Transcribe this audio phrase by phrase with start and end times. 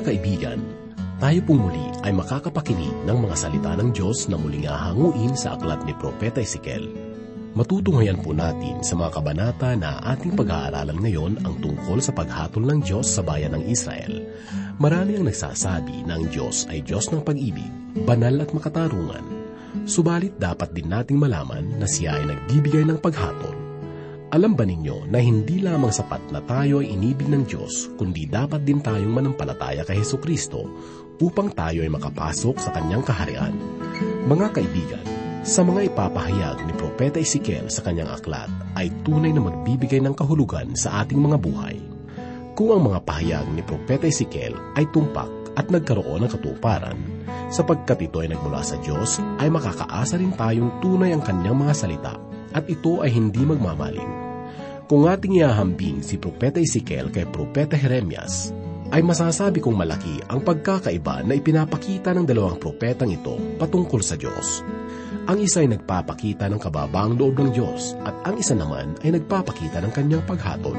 [0.00, 0.60] Mga kaibigan,
[1.20, 5.84] tayo pong muli ay makakapakinig ng mga salita ng Diyos na muling ahanguin sa aklat
[5.84, 6.88] ni Propeta Ezekiel.
[7.52, 12.80] Matutunghayan po natin sa mga kabanata na ating pag-aaralan ngayon ang tungkol sa paghatol ng
[12.80, 14.24] Diyos sa bayan ng Israel.
[14.80, 17.68] Marami ang nagsasabi na ang Diyos ay Diyos ng pag-ibig,
[18.08, 19.24] banal at makatarungan.
[19.84, 23.49] Subalit dapat din nating malaman na siya ay nagbibigay ng paghatol
[24.30, 28.62] alam ba ninyo na hindi lamang sapat na tayo ay inibig ng Diyos, kundi dapat
[28.62, 30.70] din tayong manampalataya kay Heso Kristo
[31.18, 33.50] upang tayo ay makapasok sa kanyang kaharian?
[34.30, 35.06] Mga kaibigan,
[35.42, 38.46] sa mga ipapahayag ni Propeta Ezekiel sa kanyang aklat
[38.78, 41.82] ay tunay na magbibigay ng kahulugan sa ating mga buhay.
[42.54, 46.98] Kung ang mga pahayag ni Propeta Ezekiel ay tumpak at nagkaroon ng katuparan,
[47.50, 52.29] sapagkat ito ay nagmula sa Diyos, ay makakaasa rin tayong tunay ang kanyang mga salita
[52.54, 54.30] at ito ay hindi magmamaling.
[54.90, 58.50] Kung ating iahambing si Propeta Ezekiel kay Propeta Jeremias,
[58.90, 64.66] ay masasabi kong malaki ang pagkakaiba na ipinapakita ng dalawang propetang ito patungkol sa Diyos.
[65.30, 69.78] Ang isa ay nagpapakita ng kababaang loob ng Diyos at ang isa naman ay nagpapakita
[69.78, 70.74] ng kanyang paghatol.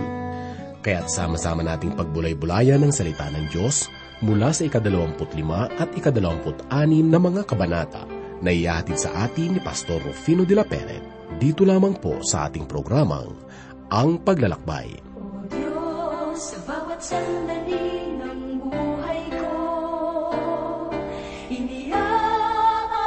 [0.84, 3.88] Kaya't sama-sama nating pagbulay-bulayan ng salita ng Diyos
[4.20, 8.04] mula sa ikadalawamput lima at ikadalawamput anim na mga kabanata
[8.44, 12.70] na iyahatid sa atin ni Pastor Rufino de la Peret dito lamang po sa ating
[12.70, 13.34] programang
[13.90, 14.94] Ang Paglalakbay.
[15.18, 19.58] O Diyos, sa bawat sandali ng buhay ko,
[21.50, 23.02] iniaalay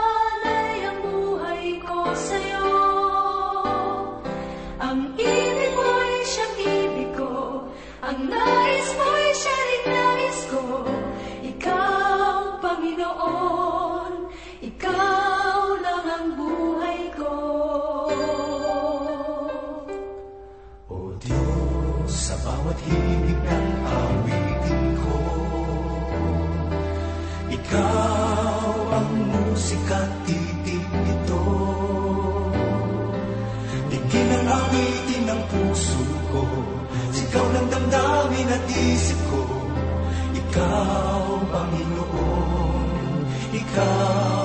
[0.83, 2.75] ang buhay ko sa'yo.
[4.83, 7.71] Ang ibig mo'y siyang ko,
[8.03, 10.83] ang nais mo'y siya rin nais ko.
[11.55, 13.84] Ikaw, Panginoon,
[22.89, 25.19] himig ng awitin ko,
[27.51, 31.43] Ikaw ang musika titig nito.
[33.89, 36.45] Digin ang awitin ng puso ko,
[37.11, 38.65] sigaw ng damdamin at
[39.31, 39.43] ko.
[40.35, 42.87] Ikaw, Panginoon,
[43.55, 44.44] Ikaw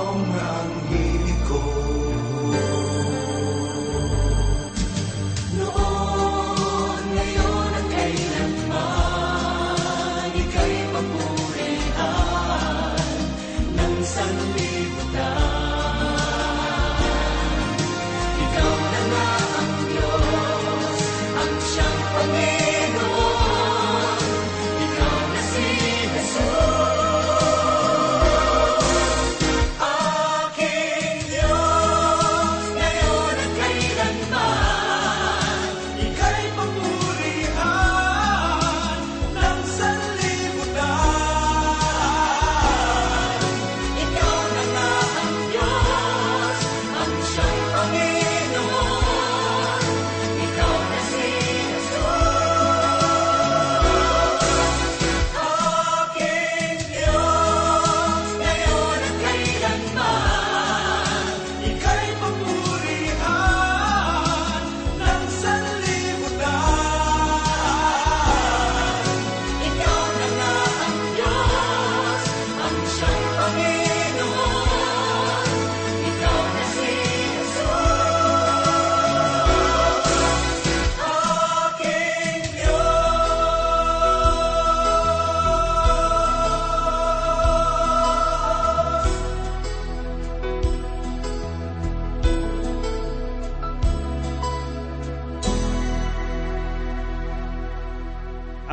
[22.20, 22.69] siyang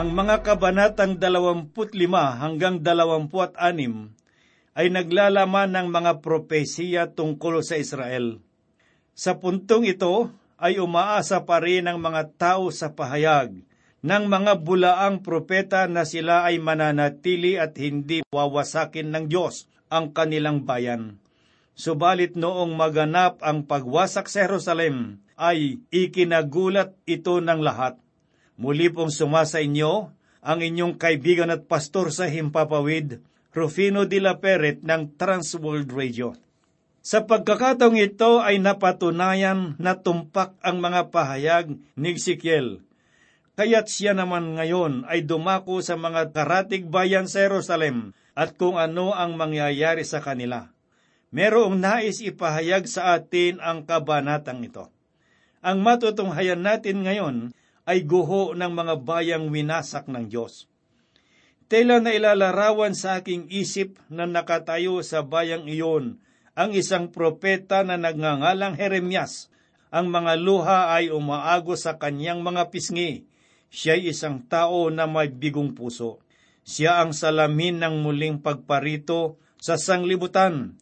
[0.07, 1.75] Ang mga kabanatang 25
[2.15, 3.27] hanggang 26
[4.79, 8.39] ay naglalaman ng mga propesiya tungkol sa Israel.
[9.19, 10.31] Sa puntong ito
[10.63, 13.67] ay umaasa pa rin ang mga tao sa pahayag
[14.07, 20.63] ng mga bulaang propeta na sila ay mananatili at hindi wawasakin ng Diyos ang kanilang
[20.63, 21.19] bayan.
[21.75, 28.06] Subalit noong maganap ang pagwasak sa Jerusalem, ay ikinagulat ito ng lahat.
[28.57, 30.09] Muli pong sumasa inyo
[30.41, 33.21] ang inyong kaibigan at pastor sa Himpapawid,
[33.53, 36.33] Rufino de la Peret ng Transworld Radio.
[37.05, 42.83] Sa pagkakataong ito ay napatunayan na tumpak ang mga pahayag ni Ezekiel.
[43.57, 49.17] Kaya't siya naman ngayon ay dumako sa mga karatig bayan sa Jerusalem at kung ano
[49.17, 50.73] ang mangyayari sa kanila.
[51.33, 54.93] Merong nais ipahayag sa atin ang kabanatang ito.
[55.65, 57.37] Ang matutunghayan natin ngayon
[57.87, 60.67] ay guho ng mga bayang winasak ng Diyos.
[61.71, 66.19] Tela na ilalarawan sa aking isip na nakatayo sa bayang iyon
[66.59, 69.53] ang isang propeta na nagngangalang Jeremias.
[69.95, 73.29] Ang mga luha ay umaago sa kanyang mga pisngi.
[73.71, 76.19] Siya'y isang tao na may bigong puso.
[76.67, 80.75] Siya ang salamin ng muling pagparito sa sanglibutan.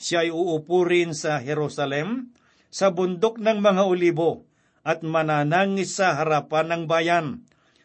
[0.00, 2.32] Siya ay uupo rin sa Jerusalem,
[2.72, 4.47] sa bundok ng mga olibo,
[4.88, 7.26] at mananangis sa harapan ng bayan,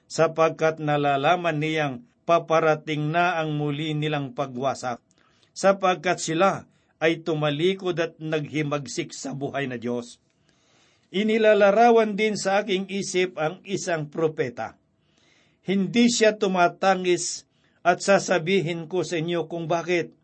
[0.08, 5.04] sapagkat nalalaman niyang paparating na ang muli nilang pagwasak,
[5.52, 6.64] sapagkat sila
[7.04, 10.24] ay tumalikod at naghimagsik sa buhay na Diyos.
[11.12, 14.80] Inilalarawan din sa aking isip ang isang propeta.
[15.68, 17.44] Hindi siya tumatangis
[17.84, 20.16] at sasabihin ko sa inyo kung bakit.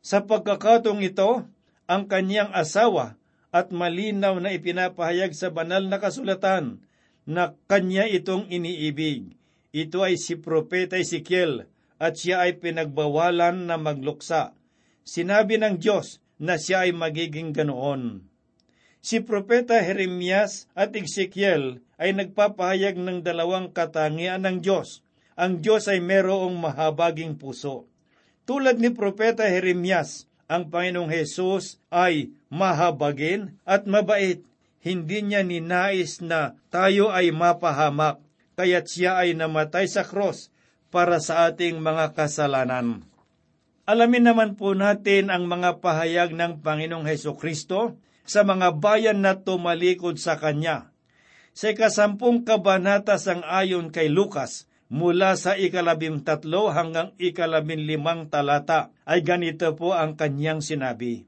[0.00, 1.44] Sa pagkakatong ito,
[1.90, 3.19] ang kanyang asawa
[3.50, 6.82] at malinaw na ipinapahayag sa banal na kasulatan
[7.26, 9.34] na kanya itong iniibig.
[9.70, 11.70] Ito ay si Propeta Ezekiel
[12.00, 14.54] at siya ay pinagbawalan na magluksa.
[15.06, 18.26] Sinabi ng Diyos na siya ay magiging ganoon.
[19.00, 25.04] Si Propeta Jeremias at Ezekiel ay nagpapahayag ng dalawang katangian ng Diyos.
[25.40, 27.88] Ang Diyos ay merong mahabaging puso.
[28.44, 34.42] Tulad ni Propeta Jeremias, ang Panginoong Hesus ay mahabagin at mabait.
[34.82, 38.18] Hindi niya ninais na tayo ay mapahamak,
[38.58, 40.50] kaya't siya ay namatay sa cross
[40.90, 43.06] para sa ating mga kasalanan.
[43.86, 47.94] Alamin naman po natin ang mga pahayag ng Panginoong Heso Kristo
[48.26, 50.90] sa mga bayan na tumalikod sa Kanya.
[51.50, 58.90] Sa ikasampung kabanata sang ayon kay Lucas, mula sa ikalabing tatlo hanggang ikalabing limang talata,
[59.06, 61.24] ay ganito po ang kanyang sinabi.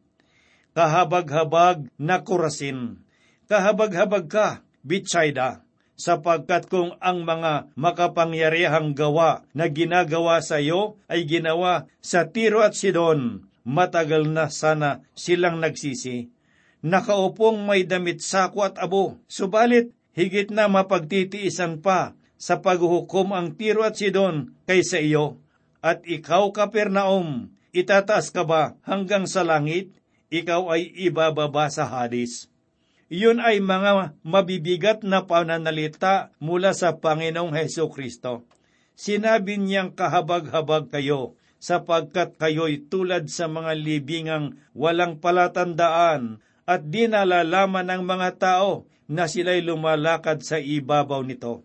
[0.75, 3.01] Kahabag-habag na kurasin,
[3.47, 4.49] kahabag-habag ka,
[4.83, 5.63] Bitsaida,
[5.95, 12.75] sapagkat kung ang mga makapangyarihang gawa na ginagawa sa iyo ay ginawa sa Tiro at
[12.75, 16.35] Sidon, matagal na sana silang nagsisi.
[16.83, 23.87] Nakaupong may damit sako at abo, subalit higit na mapagtitiisan pa sa paghuhukom ang Tiro
[23.87, 25.39] at Sidon kaysa iyo.
[25.79, 29.95] At ikaw, Kapernaum, itataas ka ba hanggang sa langit?
[30.35, 32.51] Ikaw ay ibababa sa hadis.
[33.07, 38.43] Iyon ay mga mabibigat na pananalita mula sa Panginoong Heso Kristo.
[38.99, 47.87] Sinabi niyang kahabag-habag kayo, sapagkat kayo'y tulad sa mga libingang walang palatandaan at di nalalaman
[47.87, 51.63] ng mga tao na sila'y lumalakad sa ibabaw nito.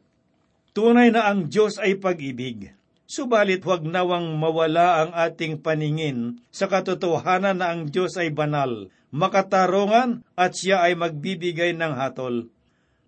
[0.77, 2.69] Tunay na ang Diyos ay pag-ibig.
[3.09, 10.21] Subalit huwag nawang mawala ang ating paningin sa katotohanan na ang Diyos ay banal, makatarungan
[10.37, 12.53] at siya ay magbibigay ng hatol.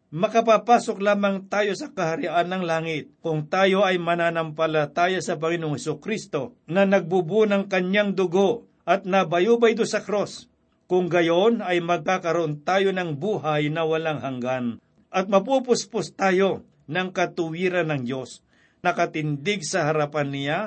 [0.10, 6.90] Makapapasok lamang tayo sa kaharian ng langit kung tayo ay mananampalataya sa Panginoong Kristo na
[6.90, 10.50] nagbubu ng kanyang dugo at nabayubay do sa cross.
[10.90, 14.82] Kung gayon ay magkakaroon tayo ng buhay na walang hanggan
[15.14, 18.42] at mapupuspos tayo ng katuwiran ng Diyos,
[18.82, 20.60] nakatindig sa harapan niya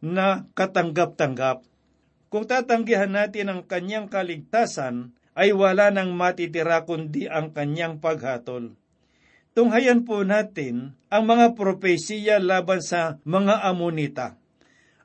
[0.00, 1.60] na katanggap-tanggap.
[2.32, 8.72] Kung tatanggihan natin ang kanyang kaligtasan, ay wala nang matitira kundi ang kanyang paghatol.
[9.52, 14.36] Tunghayan po natin ang mga propesiya laban sa mga amonita.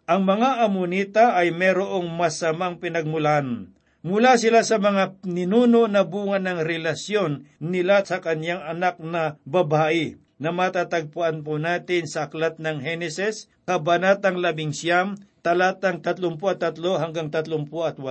[0.08, 3.72] Ang mga amonita ay merong masamang pinagmulan.
[4.02, 10.20] Mula sila sa mga ninuno na bunga ng relasyon nila sa kanyang anak na babae
[10.42, 18.02] na matatagpuan po natin sa aklat ng Henesis, Kabanatang 11, talatang 33 hanggang 38.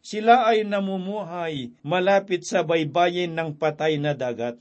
[0.00, 4.56] Sila ay namumuhay malapit sa baybayin ng patay na dagat.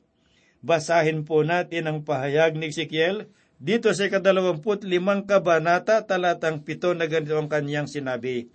[0.60, 3.32] Basahin po natin ang pahayag ni Ezekiel
[3.64, 8.52] dito sa ikadalawamput limang kabanata talatang pito na ganito ang kanyang sinabi.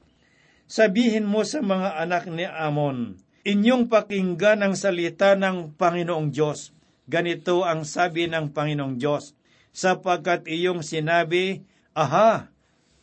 [0.68, 3.16] Sabihin mo sa mga anak ni Amon,
[3.48, 6.73] inyong pakinggan ang salita ng Panginoong Diyos.
[7.04, 9.36] Ganito ang sabi ng Panginoong Diyos,
[9.74, 12.48] sapagkat iyong sinabi, Aha,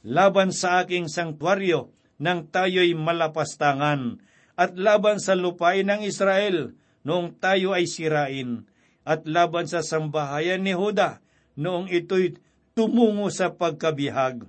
[0.02, 4.22] laban sa aking sangtuaryo, nang tayo'y malapastangan,
[4.58, 8.66] at laban sa lupain ng Israel, noong tayo ay sirain,
[9.02, 11.22] at laban sa sambahayan ni Huda,
[11.58, 12.38] noong ito'y
[12.78, 14.46] tumungo sa pagkabihag.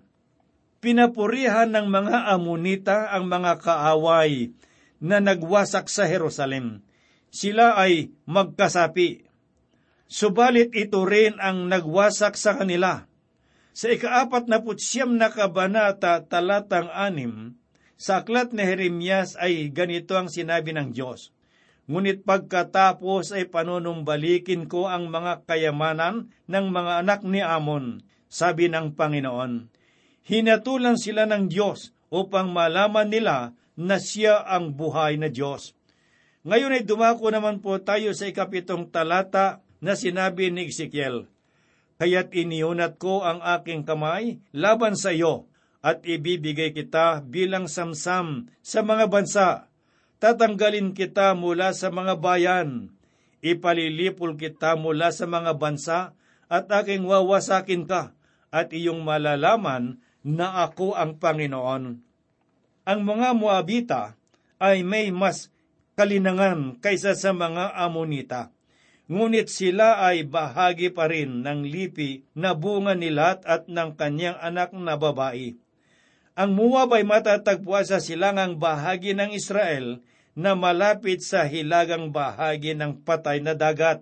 [0.83, 4.51] Pinapurihan ng mga Amonita ang mga kaaway
[4.99, 6.83] na nagwasak sa Jerusalem.
[7.33, 9.32] Sila ay magkasapi.
[10.13, 13.09] Subalit ito rin ang nagwasak sa kanila.
[13.73, 17.57] Sa ikaapat na putsyam na kabanata talatang anim,
[17.97, 21.33] sa aklat ni Jeremias ay ganito ang sinabi ng Diyos.
[21.89, 28.93] Ngunit pagkatapos ay panunumbalikin ko ang mga kayamanan ng mga anak ni Amon, sabi ng
[28.93, 29.73] Panginoon.
[30.29, 35.73] Hinatulan sila ng Diyos upang malaman nila na siya ang buhay na Diyos.
[36.45, 41.27] Ngayon ay dumako naman po tayo sa ikapitong talata na sinabi ni Ezekiel,
[42.03, 45.47] Kaya't iniunat ko ang aking kamay laban sa iyo
[45.83, 49.71] at ibibigay kita bilang samsam sa mga bansa.
[50.19, 52.95] Tatanggalin kita mula sa mga bayan.
[53.43, 56.15] Ipalilipol kita mula sa mga bansa
[56.47, 58.15] at aking wawasakin ka
[58.55, 62.03] at iyong malalaman na ako ang Panginoon.
[62.83, 64.03] Ang mga Moabita
[64.63, 65.51] ay may mas
[65.99, 68.55] kalinangan kaysa sa mga Amonita.
[69.13, 74.41] Ngunit sila ay bahagi pa rin ng lipi na bunga ni Lot at ng kanyang
[74.41, 75.53] anak na babae.
[76.33, 80.01] Ang Moab ay matatagpuan sa silangang bahagi ng Israel
[80.33, 84.01] na malapit sa hilagang bahagi ng patay na dagat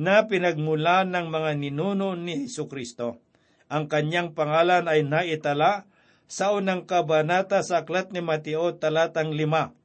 [0.00, 3.20] na pinagmula ng mga ninuno ni Heso Kristo.
[3.68, 5.84] Ang kanyang pangalan ay naitala
[6.24, 9.76] sa unang kabanata sa aklat ni Mateo talatang lima.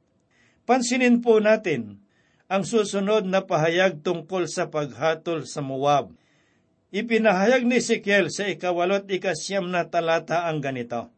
[0.64, 2.03] Pansinin po natin
[2.48, 6.12] ang susunod na pahayag tungkol sa paghatol sa Moab.
[6.94, 11.10] Ipinahayag ni Ezekiel sa ikawalot ikasyam na talata ang ganito.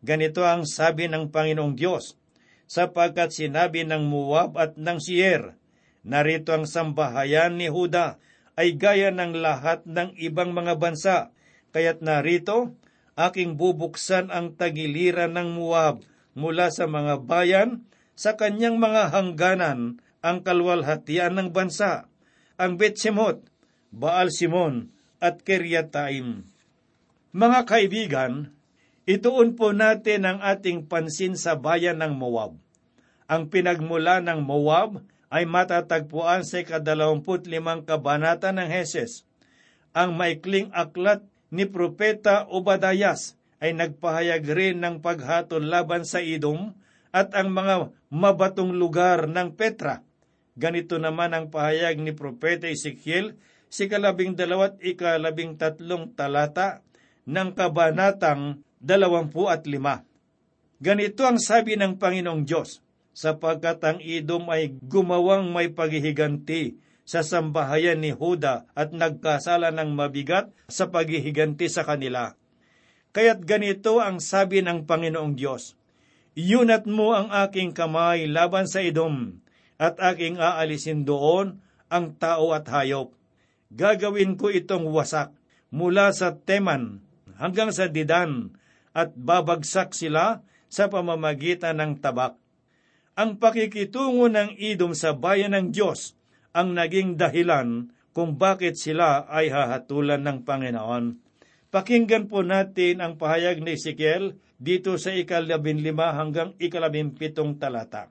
[0.00, 2.16] Ganito ang sabi ng Panginoong Diyos,
[2.64, 5.58] sapagkat sinabi ng Moab at ng Sier,
[6.06, 8.16] narito ang sambahayan ni Huda
[8.56, 11.34] ay gaya ng lahat ng ibang mga bansa,
[11.76, 12.72] kaya't narito
[13.20, 16.00] aking bubuksan ang tagiliran ng Moab
[16.32, 17.84] mula sa mga bayan
[18.16, 22.08] sa kanyang mga hangganan ang kalwalhatian ng bansa,
[22.60, 23.40] ang Betsemot,
[23.90, 26.44] Baal Simon at Kiryataim.
[27.32, 28.32] Mga kaibigan,
[29.08, 32.56] ituon po natin ang ating pansin sa bayan ng Moab.
[33.30, 35.00] Ang pinagmula ng Moab
[35.30, 39.22] ay matatagpuan sa ikadalawamput limang kabanata ng Heses.
[39.94, 41.22] Ang maikling aklat
[41.54, 46.74] ni Propeta Obadayas ay nagpahayag rin ng paghatol laban sa Idom
[47.14, 50.02] at ang mga mabatong lugar ng Petra.
[50.58, 53.38] Ganito naman ang pahayag ni Propeta Ezekiel
[53.70, 56.82] si kalabing dalawat ikalabing tatlong talata
[57.26, 60.02] ng kabanatang dalawampu at lima.
[60.80, 62.80] Ganito ang sabi ng Panginoong Diyos,
[63.12, 70.48] sapagkat ang Idom ay gumawang may paghihiganti sa sambahayan ni Huda at nagkasala ng mabigat
[70.70, 72.32] sa paghihiganti sa kanila.
[73.10, 75.74] Kaya't ganito ang sabi ng Panginoong Diyos,
[76.38, 79.42] Iyunat mo ang aking kamay laban sa Idom,
[79.80, 83.16] at aking aalisin doon ang tao at hayop.
[83.72, 85.32] Gagawin ko itong wasak
[85.72, 87.00] mula sa Teman
[87.40, 88.52] hanggang sa Didan,
[88.92, 92.36] at babagsak sila sa pamamagitan ng tabak.
[93.16, 96.18] Ang pakikitungo ng Idom sa bayan ng Diyos
[96.50, 101.04] ang naging dahilan kung bakit sila ay hahatulan ng Panginoon.
[101.70, 108.10] Pakinggan po natin ang pahayag ni Ezekiel dito sa ikalabinlima hanggang ikalabimpitong talata.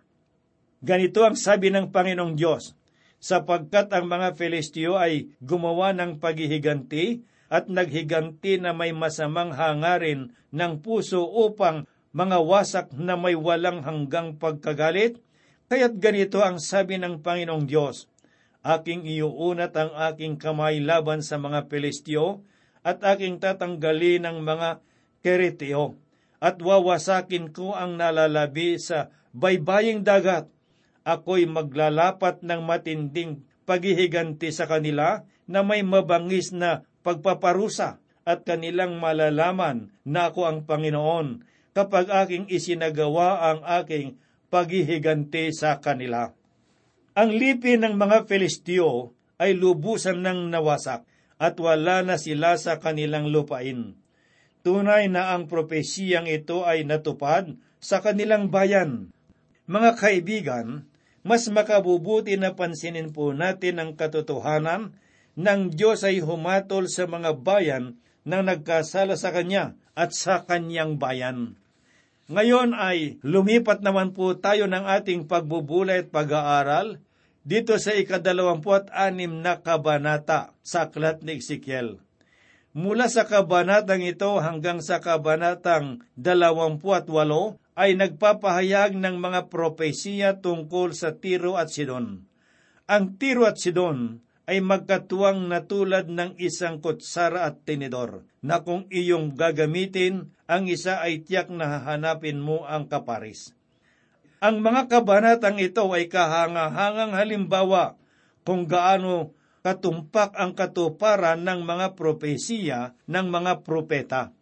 [0.79, 2.71] Ganito ang sabi ng Panginoong Diyos,
[3.19, 7.19] sapagkat ang mga Filistio ay gumawa ng paghihiganti
[7.51, 11.83] at naghiganti na may masamang hangarin ng puso upang
[12.15, 15.19] mga wasak na may walang hanggang pagkagalit,
[15.67, 18.07] kaya't ganito ang sabi ng Panginoong Diyos,
[18.59, 22.43] Aking iuunat ang aking kamay laban sa mga Filistio,
[22.83, 24.79] at aking tatanggalin ang mga
[25.19, 26.00] Kereteo,
[26.39, 30.48] at wawasakin ko ang nalalabi sa baybaying dagat.
[31.08, 39.89] Ako'y maglalapat ng matinding paghihiganti sa kanila na may mabangis na pagpaparusa at kanilang malalaman
[40.06, 41.41] na ako ang Panginoon
[41.74, 44.20] kapag aking isinagawa ang aking
[44.53, 46.34] paghihiganti sa kanila.
[47.18, 51.06] Ang lipi ng mga Filistio ay lubusan ng nawasak
[51.39, 53.96] at wala na sila sa kanilang lupain.
[54.60, 59.15] Tunay na ang propesiyang ito ay natupad sa kanilang bayan.
[59.72, 60.88] Mga kaibigan,
[61.29, 64.98] mas makabubuti na pansinin po natin ang katotohanan
[65.38, 71.53] ng Diyos ay humatol sa mga bayan na nagkasala sa Kanya at sa Kanyang bayan.
[72.33, 76.98] Ngayon ay lumipat naman po tayo ng ating pagbubulay at pag-aaral
[77.45, 82.01] dito sa ikadalawampuat anim na kabanata sa aklat ni Ezekiel.
[82.74, 90.91] Mula sa kabanatang ito hanggang sa kabanatang dalawampuat walo ay nagpapahayag ng mga propesiya tungkol
[90.91, 92.27] sa Tiro at Sidon.
[92.91, 94.19] Ang Tiro at Sidon
[94.51, 101.00] ay magkatuwang na tulad ng isang kutsara at tinidor, na kung iyong gagamitin, ang isa
[101.00, 103.55] ay tiyak na hahanapin mo ang kaparis.
[104.43, 107.95] Ang mga kabanatang ito ay kahangahangang halimbawa
[108.43, 114.33] kung gaano katumpak ang katuparan ng mga propesiya ng mga propeta.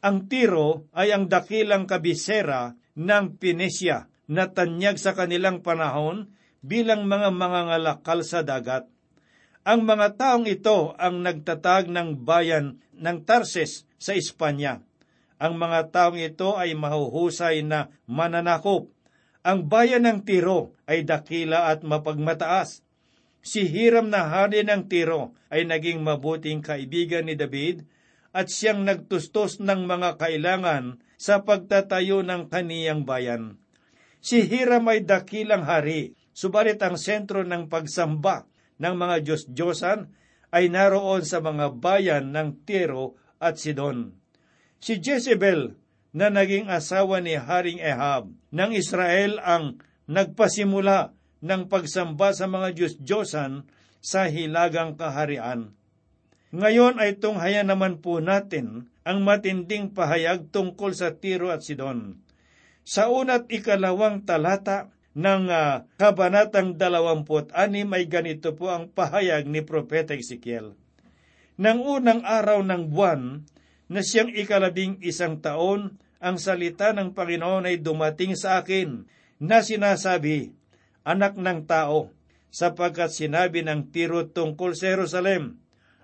[0.00, 6.28] Ang Tiro ay ang dakilang kabisera ng Pinesia na tanyag sa kanilang panahon
[6.60, 8.84] bilang mga mangangalakal sa dagat.
[9.64, 14.84] Ang mga taong ito ang nagtatag ng bayan ng Tarses sa Espanya.
[15.40, 18.92] Ang mga taong ito ay mahuhusay na mananakop.
[19.40, 22.84] Ang bayan ng Tiro ay dakila at mapagmataas.
[23.40, 27.88] Si Hiram na hari ng Tiro ay naging mabuting kaibigan ni David
[28.36, 33.60] at siyang nagtustos ng mga kailangan sa pagtatayo ng kaniyang bayan.
[34.24, 38.48] Si Hiram ay dakilang hari, subalit ang sentro ng pagsamba
[38.80, 40.08] ng mga Diyos-Diyosan
[40.48, 44.16] ay naroon sa mga bayan ng Tiro at Sidon.
[44.80, 45.76] Si Jezebel
[46.16, 49.76] na naging asawa ni Haring Ehab ng Israel ang
[50.08, 51.12] nagpasimula
[51.44, 53.68] ng pagsamba sa mga Diyos-Diyosan
[54.00, 55.76] sa hilagang kaharian.
[56.50, 62.18] Ngayon ay tunghayan naman po natin ang matinding pahayag tungkol sa Tiro at Sidon.
[62.82, 67.54] Sa una't ikalawang talata ng uh, Kabanatang 26
[67.86, 70.74] ay ganito po ang pahayag ni Propeta Ezekiel.
[71.54, 73.46] Nang unang araw ng buwan
[73.86, 79.06] na siyang ikalabing isang taon, ang salita ng Panginoon ay dumating sa akin
[79.38, 80.50] na sinasabi,
[81.06, 82.12] Anak ng tao,
[82.50, 85.59] sapagkat sinabi ng Tiro tungkol sa Jerusalem,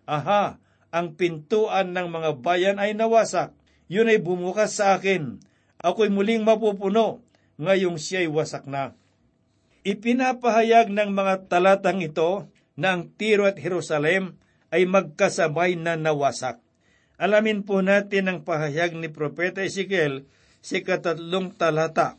[0.06, 0.62] Aha,
[0.94, 3.50] ang pintuan ng mga bayan ay nawasak.
[3.90, 5.42] Yun ay bumukas sa akin.
[5.82, 7.22] Ako'y muling mapupuno,
[7.58, 8.94] ngayong siya'y wasak na.
[9.86, 14.38] Ipinapahayag ng mga talatang ito na ang Tiro at Jerusalem
[14.74, 16.58] ay magkasabay na nawasak.
[17.16, 20.28] Alamin po natin ang pahayag ni Propeta Ezekiel
[20.60, 22.18] sa katatlong talata.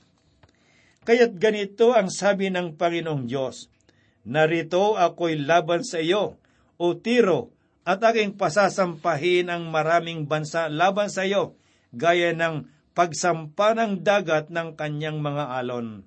[1.04, 3.72] Kaya't ganito ang sabi ng Panginoong Diyos,
[4.28, 6.36] Narito ako'y laban sa iyo,
[6.76, 7.56] o Tiro,
[7.88, 11.56] at aking pasasampahin ang maraming bansa laban sa iyo,
[11.96, 16.04] gaya ng pagsampa ng dagat ng kanyang mga alon.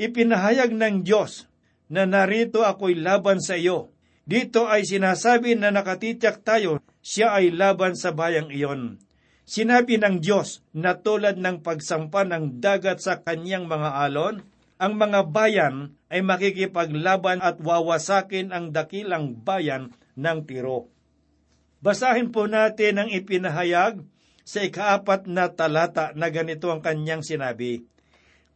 [0.00, 1.44] Ipinahayag ng Diyos
[1.92, 3.92] na narito ako'y laban sa iyo.
[4.24, 8.96] Dito ay sinasabi na nakatityak tayo, siya ay laban sa bayang iyon.
[9.44, 14.40] Sinabi ng Diyos na tulad ng pagsampa ng dagat sa kanyang mga alon,
[14.80, 20.93] ang mga bayan ay makikipaglaban at wawasakin ang dakilang bayan ng Tiro.
[21.84, 24.00] Basahin po natin ang ipinahayag
[24.40, 27.84] sa ikaapat na talata na ganito ang kanyang sinabi.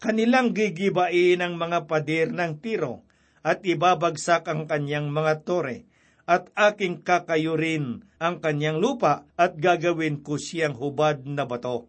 [0.01, 3.05] Kanilang gigibain ang mga pader ng tiro
[3.45, 5.85] at ibabagsak ang kanyang mga tore
[6.25, 11.85] at aking kakayurin ang kanyang lupa at gagawin ko siyang hubad na bato.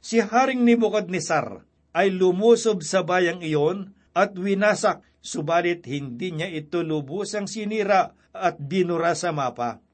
[0.00, 7.44] Si Haring Nebuchadnezzar ay lumusob sa bayang iyon at winasak, subalit hindi niya ito lubusang
[7.44, 9.84] sinira at binura sa mapa.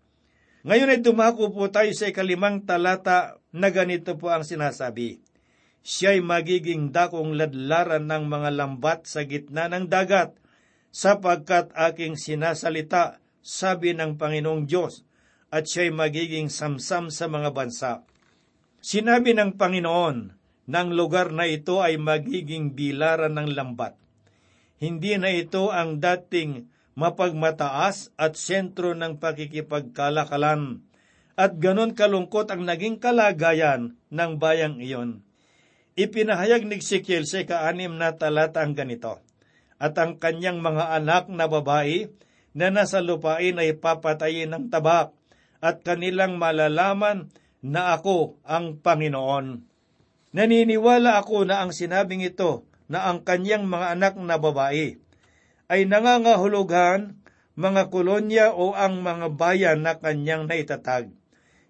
[0.68, 5.16] Ngayon ay dumako po tayo sa ikalimang talata na ganito po ang sinasabi.
[5.80, 10.36] Siya'y magiging dakong ladlaran ng mga lambat sa gitna ng dagat,
[10.92, 15.08] sapagkat aking sinasalita, sabi ng Panginoong Diyos,
[15.48, 18.04] at siya'y magiging samsam sa mga bansa.
[18.84, 20.36] Sinabi ng Panginoon,
[20.68, 23.96] ng lugar na ito ay magiging bilaran ng lambat.
[24.76, 30.82] Hindi na ito ang dating mapagmataas at sentro ng pakikipagkalakalan.
[31.38, 35.22] At ganon kalungkot ang naging kalagayan ng bayang iyon.
[35.94, 39.22] Ipinahayag ni Ezekiel sa kaanim na talata ang ganito,
[39.78, 42.10] At ang kanyang mga anak na babae
[42.58, 45.14] na nasa lupain ay papatayin ng tabak,
[45.62, 47.30] at kanilang malalaman
[47.62, 49.62] na ako ang Panginoon.
[50.34, 54.98] Naniniwala ako na ang sinabing ito na ang kanyang mga anak na babae
[55.68, 57.20] ay nangangahulugan
[57.58, 61.12] mga kolonya o ang mga bayan na kanyang naitatag.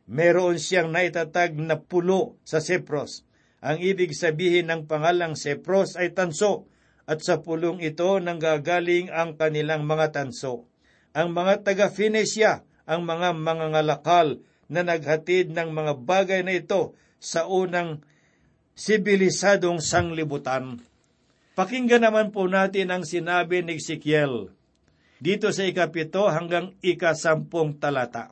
[0.09, 3.25] Meron siyang naitatag na pulo sa Sepros.
[3.59, 6.71] Ang ibig sabihin ng pangalang Sepros ay tanso
[7.09, 10.69] at sa pulong ito nanggagaling ang kanilang mga tanso.
[11.17, 18.05] Ang mga taga-Phoenicia, ang mga mangangalakal na naghatid ng mga bagay na ito sa unang
[18.77, 20.85] sibilisadong sanglibutan.
[21.59, 24.55] Pakinggan naman po natin ang sinabi ni Ezekiel
[25.19, 28.31] dito sa ikapito hanggang ikasampung talata.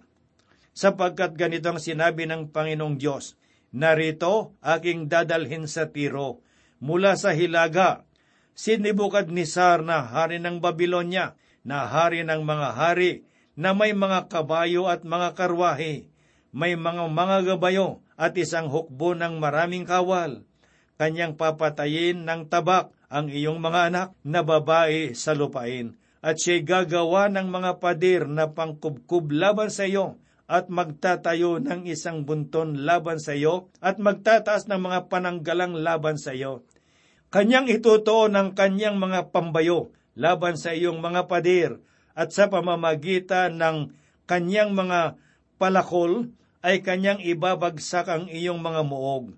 [0.70, 3.34] Sapagkat ganito ang sinabi ng Panginoong Diyos,
[3.74, 6.38] Narito aking dadalhin sa tiro
[6.78, 8.06] mula sa hilaga,
[8.54, 11.34] si Nebuchadnezzar na hari ng Babylonia,
[11.66, 13.26] na hari ng mga hari,
[13.58, 16.06] na may mga kabayo at mga karwahe,
[16.54, 20.46] may mga mga gabayo at isang hukbo ng maraming kawal.
[20.94, 27.30] Kanyang papatayin ng tabak ang iyong mga anak na babae sa lupain, at siya'y gagawa
[27.30, 33.34] ng mga padir na pangkubkub laban sa iyo, at magtatayo ng isang bunton laban sa
[33.34, 36.62] iyo at magtataas ng mga pananggalang laban sa iyo.
[37.34, 41.82] Kanyang itutuo ng kanyang mga pambayo laban sa iyong mga padir
[42.14, 43.92] at sa pamamagitan ng
[44.30, 45.18] kanyang mga
[45.58, 46.30] palakol
[46.62, 49.34] ay kanyang ibabagsak ang iyong mga muog.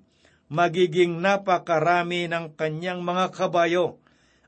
[0.48, 4.00] Magiging napakarami ng kanyang mga kabayo.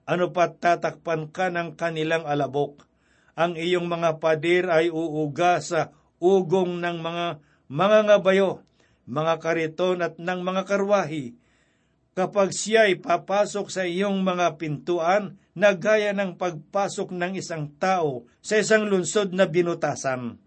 [0.09, 2.89] Ano pat tatakpan ka ng kanilang alabok.
[3.37, 7.27] Ang iyong mga padir ay uuga sa ugong ng mga
[7.71, 8.65] mga ngabayo,
[9.07, 11.39] mga kariton at ng mga karwahi.
[12.19, 18.25] Kapag siya ay papasok sa iyong mga pintuan, na gaya ng pagpasok ng isang tao
[18.41, 20.39] sa isang lunsod na binutasan.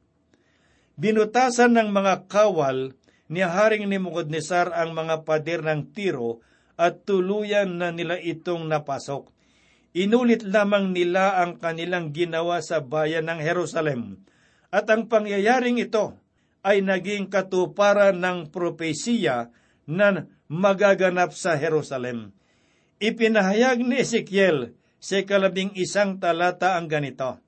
[0.97, 2.97] Binutasan ng mga kawal
[3.33, 6.45] ni Haring Nebuchadnezzar ang mga pader ng tiro
[6.77, 9.33] at tuluyan na nila itong napasok.
[9.97, 14.21] Inulit lamang nila ang kanilang ginawa sa bayan ng Jerusalem
[14.69, 16.17] at ang pangyayaring ito
[16.61, 19.49] ay naging katuparan ng propesiya
[19.89, 22.33] na magaganap sa Jerusalem.
[23.01, 27.41] Ipinahayag ni Ezekiel sa kalabing isang talata ang ganito,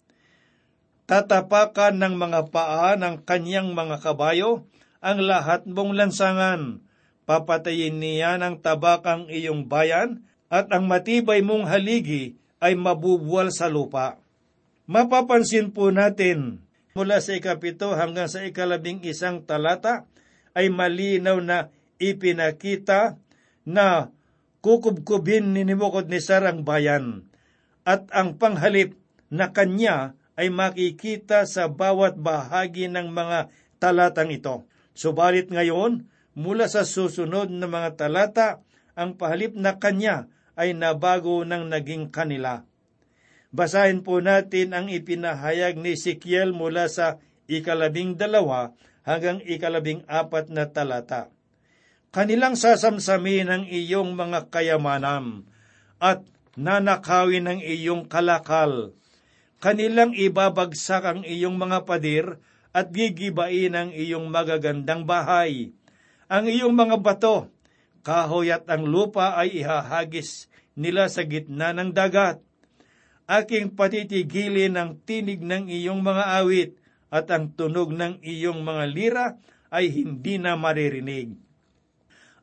[1.06, 4.66] Tatapakan ng mga paa ng kanyang mga kabayo
[5.00, 6.84] ang lahat mong lansangan.
[7.26, 14.22] Papatayin niya ng tabakang iyong bayan at ang matibay mong haligi ay mabubuwal sa lupa.
[14.86, 16.62] Mapapansin po natin
[16.94, 20.06] mula sa ikapito hanggang sa ikalabing isang talata
[20.54, 23.18] ay malinaw na ipinakita
[23.66, 24.14] na
[24.62, 27.26] kukubkubin ni Nebuchadnezzar ang bayan
[27.86, 28.98] at ang panghalip
[29.30, 34.68] na kanya ay makikita sa bawat bahagi ng mga talatang ito.
[34.96, 36.08] Subalit ngayon,
[36.40, 38.64] mula sa susunod na mga talata,
[38.96, 42.64] ang pahalip na kanya ay nabago ng naging kanila.
[43.52, 47.20] Basahin po natin ang ipinahayag ni Ezekiel mula sa
[47.52, 48.72] ikalabing dalawa
[49.04, 51.32] hanggang ikalabing apat na talata.
[52.16, 55.44] Kanilang sasamsamin ang iyong mga kayamanan
[56.00, 56.24] at
[56.56, 58.96] nanakawin ang iyong kalakal.
[59.60, 62.40] Kanilang ibabagsak ang iyong mga padir
[62.76, 65.72] at gigibain ang iyong magagandang bahay.
[66.28, 67.48] Ang iyong mga bato,
[68.04, 72.44] kahoy at ang lupa ay ihahagis nila sa gitna ng dagat
[73.26, 76.72] aking patitigilin ang tinig ng iyong mga awit
[77.10, 79.26] at ang tunog ng iyong mga lira
[79.74, 81.34] ay hindi na maririnig.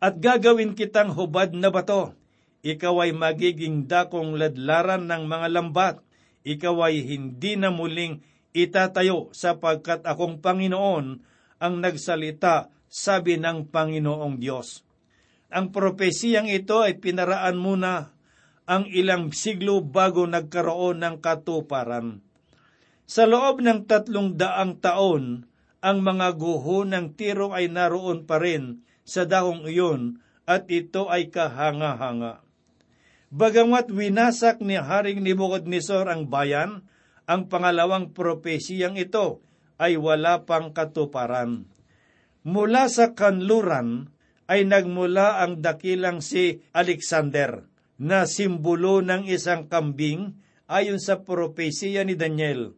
[0.03, 2.19] At gagawin kitang hubad na bato.
[2.63, 5.97] Ikaw ay magiging dakong ladlaran ng mga lambat.
[6.43, 11.07] Ikaw ay hindi na muling itatayo sapagkat akong Panginoon
[11.63, 14.85] ang nagsalita, sabi ng Panginoong Diyos.
[15.49, 18.13] Ang propesiyang ito ay pinaraan muna
[18.69, 22.21] ang ilang siglo bago nagkaroon ng katuparan.
[23.09, 25.49] Sa loob ng tatlong daang taon,
[25.83, 31.33] ang mga guho ng tiro ay naroon pa rin sa dahong iyon at ito ay
[31.33, 32.45] kahanga-hanga.
[33.33, 36.85] Bagamat winasak ni Haring Nebuchadnezzar ang bayan,
[37.27, 39.43] ang pangalawang propesiyang ito
[39.79, 41.67] ay wala pang katuparan.
[42.43, 44.11] Mula sa kanluran
[44.51, 47.67] ay nagmula ang dakilang si Alexander
[48.03, 50.35] na simbolo ng isang kambing
[50.67, 52.75] ayon sa propesiya ni Daniel.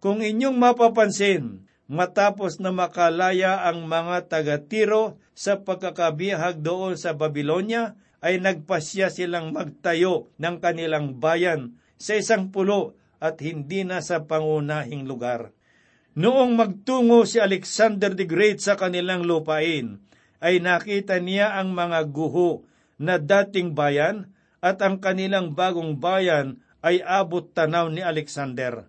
[0.00, 8.40] Kung inyong mapapansin, matapos na makalaya ang mga taga-tiro sa pagkakabihag doon sa Babylonia, ay
[8.40, 15.54] nagpasya silang magtayo ng kanilang bayan sa isang pulo at hindi na sa pangunahing lugar.
[16.14, 19.98] Noong magtungo si Alexander the Great sa kanilang lupain,
[20.38, 22.68] ay nakita niya ang mga guho
[23.00, 24.30] na dating bayan
[24.62, 28.86] at ang kanilang bagong bayan ay abot tanaw ni Alexander.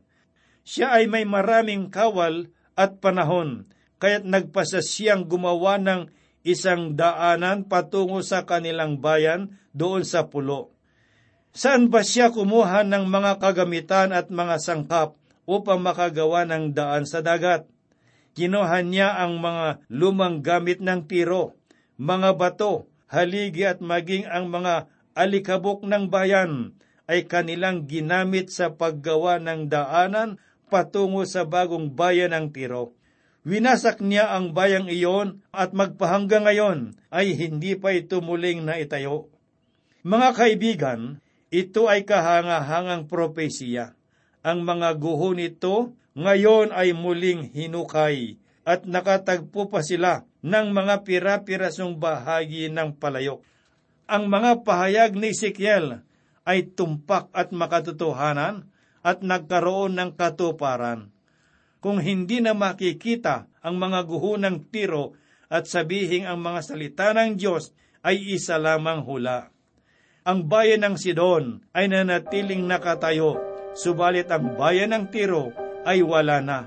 [0.67, 3.71] Siya ay may maraming kawal at panahon,
[4.03, 6.11] kaya't nagpasa siyang gumawa ng
[6.43, 10.74] isang daanan patungo sa kanilang bayan doon sa pulo.
[11.55, 15.15] Saan ba siya kumuha ng mga kagamitan at mga sangkap
[15.47, 17.63] upang makagawa ng daan sa dagat?
[18.35, 21.55] Kinuha niya ang mga lumang gamit ng tiro,
[21.95, 26.75] mga bato, haligi at maging ang mga alikabok ng bayan
[27.07, 30.35] ay kanilang ginamit sa paggawa ng daanan
[30.67, 32.97] patungo sa bagong bayan ng Tiro.
[33.45, 39.29] Winasak niya ang bayang iyon at magpahanggang ngayon ay hindi pa ito muling naitayo.
[40.01, 41.21] Mga kaibigan,
[41.55, 43.95] ito ay kahangahangang propesiya.
[44.43, 48.35] Ang mga guho nito ngayon ay muling hinukay
[48.67, 53.39] at nakatagpo pa sila ng mga pira-pirasong bahagi ng palayok
[54.05, 56.05] ang mga pahayag ni Ezekiel
[56.45, 58.69] ay tumpak at makatotohanan
[59.01, 61.09] at nagkaroon ng katuparan.
[61.81, 65.17] Kung hindi na makikita ang mga guhunang tiro
[65.49, 67.73] at sabihing ang mga salita ng Diyos
[68.05, 69.49] ay isa lamang hula.
[70.25, 73.37] Ang bayan ng Sidon ay nanatiling nakatayo,
[73.77, 75.53] subalit ang bayan ng Tiro
[75.85, 76.65] ay wala na.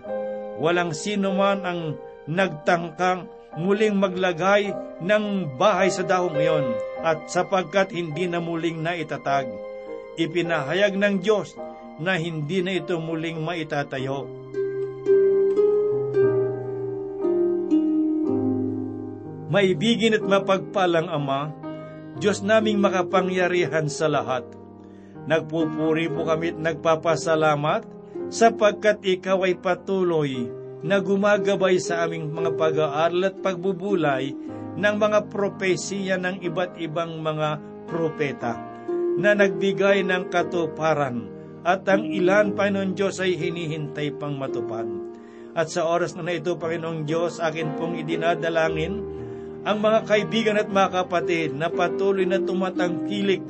[0.63, 1.99] Walang sino man ang
[2.31, 3.27] nagtangkang
[3.59, 4.71] muling maglagay
[5.03, 6.71] ng bahay sa dahong iyon
[7.03, 9.51] at sapagkat hindi na muling naitatag.
[10.15, 11.59] Ipinahayag ng Diyos
[11.99, 14.23] na hindi na ito muling maitatayo.
[19.51, 21.67] Maibigin at mapagpalang Ama,
[22.19, 24.45] Diyos naming makapangyarihan sa lahat.
[25.25, 27.83] Nagpupuri po kami at nagpapasalamat
[28.29, 30.51] sapagkat Ikaw ay patuloy
[30.83, 34.35] na gumagabay sa aming mga pag-aaral at pagbubulay
[34.79, 37.59] ng mga propesiya ng iba't ibang mga
[37.91, 38.55] propeta
[39.19, 44.87] na nagbigay ng katuparan at ang ilan, Panginoon Diyos, ay hinihintay pang matupad.
[45.59, 49.03] At sa oras na, ito, Panginoong Diyos, akin pong idinadalangin
[49.69, 53.45] ang mga kaibigan at mga kapatid na patuloy na tumatangkilik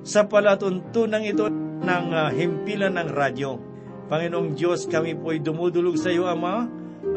[0.00, 1.44] sa palatuntunan ito
[1.84, 3.60] ng uh, himpilan ng radyo.
[4.08, 6.64] Panginoong Diyos, kami po'y dumudulog sa iyo, Ama,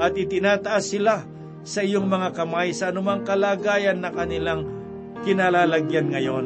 [0.04, 1.24] at itinataas sila
[1.64, 4.68] sa iyong mga kamay sa anumang kalagayan na kanilang
[5.24, 6.46] kinalalagyan ngayon.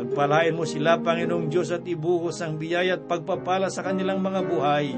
[0.00, 4.96] Pagpalain mo sila, Panginoong Diyos, at ibuhos ang biyaya at pagpapala sa kanilang mga buhay.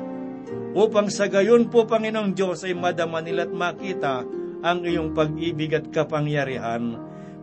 [0.79, 4.23] Upang sa gayon po, Panginoong Diyos, ay madama nila at makita
[4.63, 6.99] ang iyong pag-ibig at kapangyarihan.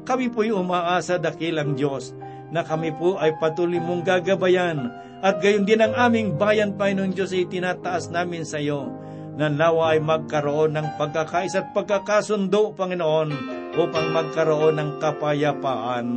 [0.05, 2.13] Kami po'y umaasa dakilang Diyos
[2.53, 4.93] na kami po ay patuloy mong gagabayan
[5.25, 8.93] at gayon din ang aming bayan, Panginoong Diyos, ay tinataas namin sa iyo
[9.35, 13.29] na nawa ay magkaroon ng pagkakais at pagkakasundo, Panginoon,
[13.75, 16.07] upang magkaroon ng kapayapaan.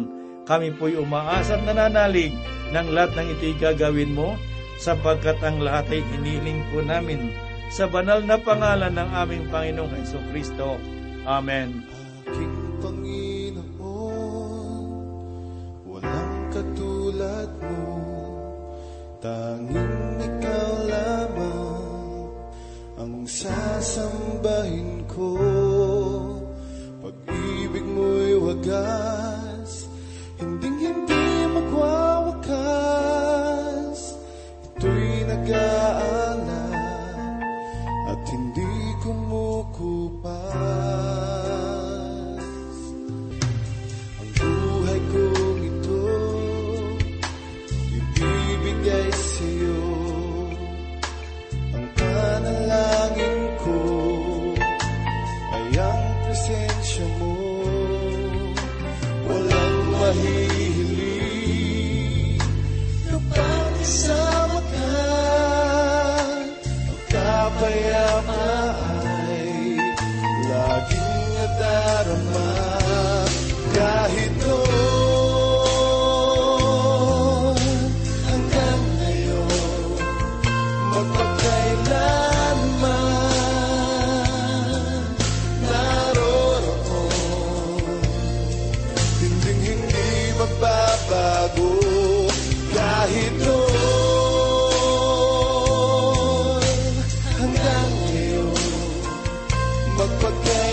[0.45, 2.37] Kami po'y umaasa at nananalig
[2.71, 4.37] ng lahat ng ito'y gagawin mo,
[4.79, 7.35] sapagkat ang lahat ay hiniling po namin
[7.69, 10.81] sa banal na pangalan ng aming Panginoong Heso Kristo.
[11.29, 11.85] Amen.
[12.25, 13.69] Aking Panginoon,
[15.85, 17.85] walang katulad mo,
[19.21, 22.33] tanging ikaw lamang
[22.97, 25.37] ang sasambahin ko.
[27.05, 29.85] Pag-ibig mo'y wagas,
[30.41, 32.49] hindi hindi magwawakas.
[34.73, 36.18] Ito'y nag-aalala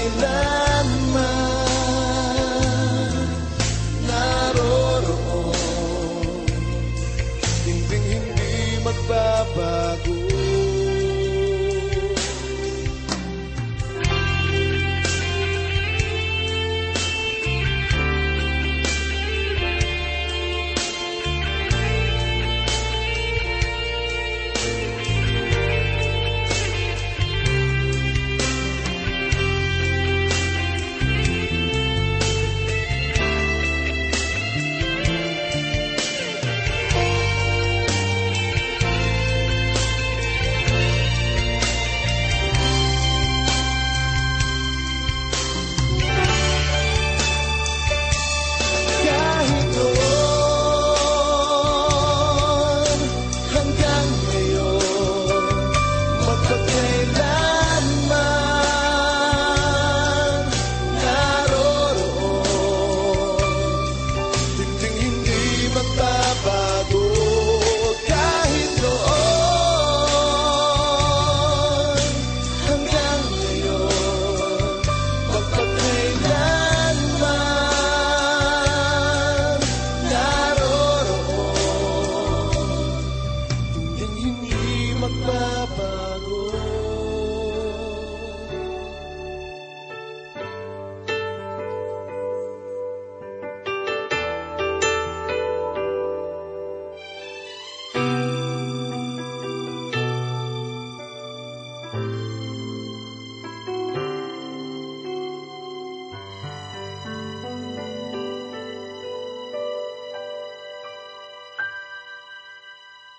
[0.10, 0.55] love.